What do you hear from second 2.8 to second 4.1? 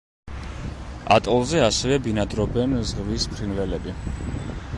ზღვის ფრინველები.